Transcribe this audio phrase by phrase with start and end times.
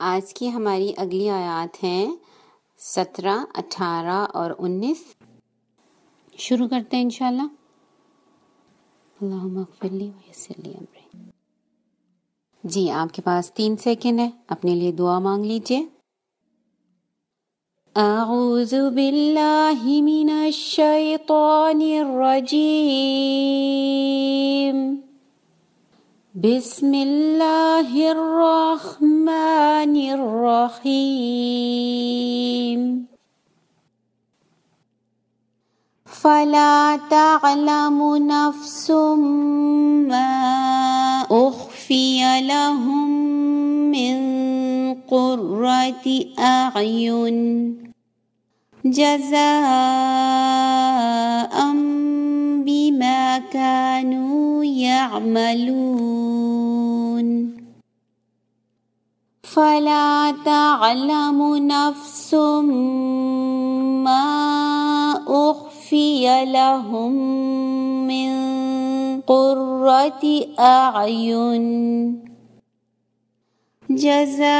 [0.00, 2.18] आज की हमारी अगली आयत हैं
[2.80, 5.02] सत्रह अठारह और उन्नीस
[6.38, 7.48] शुरू करते हैं इंशाल्लाह
[12.64, 15.88] जी आपके पास तीन सेकंड है अपने लिए दुआ मांग लीजिए
[17.96, 22.90] أعوذ بالله من الشيطان الرجيم
[26.40, 31.20] بسم الله الرحمن الرحيم.
[36.06, 38.90] فلا تعلم نفس
[40.08, 40.32] ما
[41.30, 43.08] أخفي لهم
[43.92, 44.16] من
[44.94, 47.76] قرة أعين.
[48.84, 49.50] جزاء
[53.52, 56.00] كانوا يعملون.
[59.42, 62.34] فلا تعلم نفس
[64.04, 64.26] ما
[65.28, 67.12] أخفي لهم
[68.06, 68.30] من
[69.20, 72.24] قرة أعين.
[73.90, 74.50] جزاء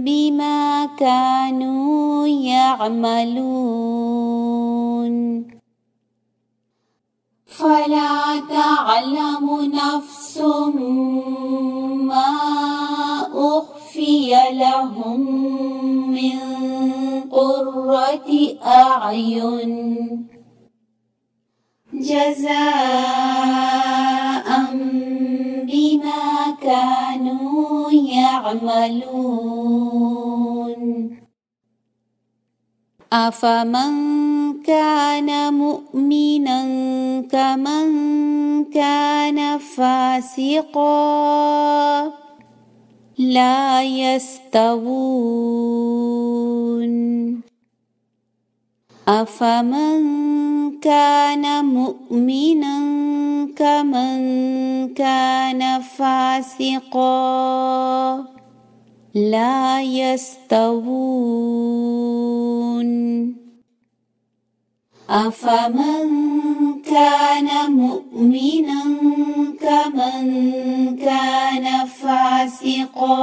[0.00, 3.91] بما كانوا يعملون.
[7.62, 10.38] فلا تعلم نفس
[12.10, 12.30] ما
[13.34, 15.20] أخفي لهم
[16.10, 16.38] من
[17.30, 18.30] قرة
[18.66, 19.72] أعين.
[21.94, 22.52] جزاء
[25.62, 29.22] بما كانوا يعملون.
[33.12, 34.21] أفمن
[34.62, 36.62] كان مؤمنا
[37.20, 37.90] كمن
[38.64, 40.92] كان فاسقا.
[43.18, 45.02] لا يستوون.
[49.08, 50.02] أفمن
[50.80, 52.78] كان مؤمنا
[53.56, 54.20] كمن
[54.94, 57.02] كان فاسقا.
[59.14, 61.02] لا يستوون.
[65.10, 66.08] أفمن
[66.82, 68.82] كان مؤمنا
[69.60, 70.26] كمن
[70.96, 73.22] كان فاسقا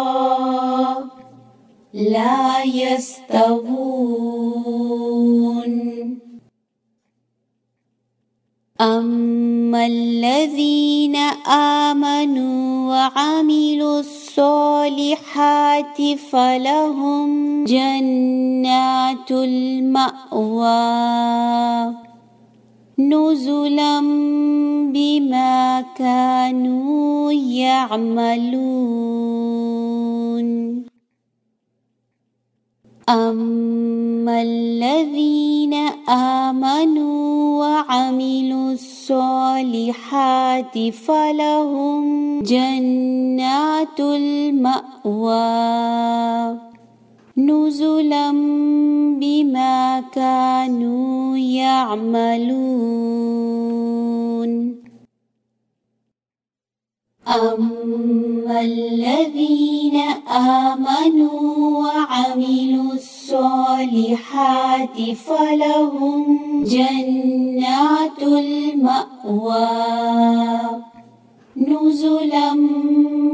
[1.94, 3.90] لا يستوون.
[8.82, 11.16] أما الذين
[11.96, 14.00] آمنوا وعملوا
[14.90, 16.02] الصالحات
[16.32, 20.66] فلهم جنات المأوى.
[23.00, 24.02] نزلا
[24.94, 29.29] بما كانوا يعملون.
[33.09, 35.74] أما الذين
[36.09, 45.40] آمنوا وعملوا الصالحات فلهم جنات المأوى.
[47.38, 48.31] نزلا
[49.19, 53.19] بما كانوا يعملون.
[58.52, 66.24] الذين آمنوا وعملوا الصالحات فلهم
[66.64, 69.68] جنات المأوى.
[71.58, 72.54] نزلا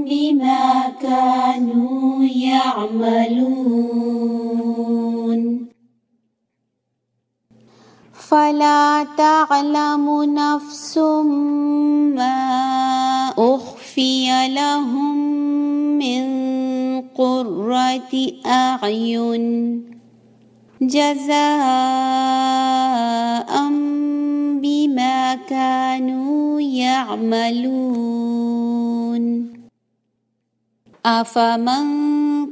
[0.08, 4.06] بما كانوا يعملون.
[8.30, 10.98] فلا تعلم نفس
[12.18, 12.40] ما
[13.38, 13.65] أخفي
[14.48, 15.18] لهم
[15.98, 16.26] من
[17.02, 18.14] قرة
[18.46, 19.46] أعين
[20.82, 21.36] جزاء
[24.62, 27.86] بما كانوا يعملون.
[31.06, 31.86] أفمن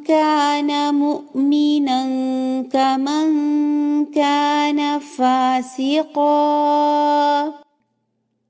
[0.04, 2.04] كان مؤمنا
[2.72, 3.26] كمن
[4.06, 6.34] كان فاسقا؟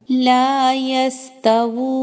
[0.10, 1.94] لا يستوون.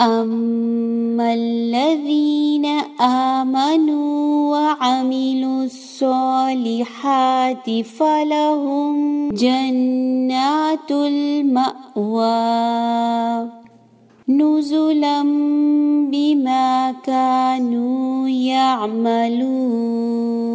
[0.00, 2.66] أما الذين
[3.00, 12.34] آمنوا وعملوا الصالحات فلهم جنات المأوى.
[14.28, 15.22] نزلا
[16.10, 20.53] بما كانوا يعملون.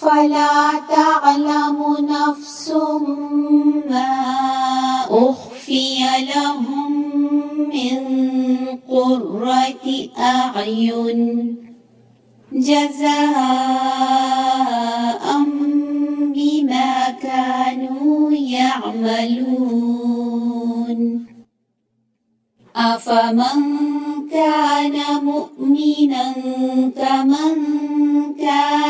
[0.00, 2.72] فلا تعلم نفس
[3.90, 4.12] ما
[5.10, 5.98] أخفي
[6.34, 6.92] لهم
[7.68, 8.00] من
[8.88, 9.86] قرة
[10.18, 11.56] أعين
[12.52, 13.20] جزاء
[16.34, 16.90] بما
[17.22, 19.70] كانوا يعملون.
[22.76, 23.60] أفمن
[24.32, 26.32] كان مؤمنا
[26.96, 27.56] كمن
[28.40, 28.89] كان